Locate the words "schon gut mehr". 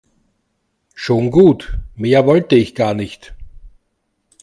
0.95-2.25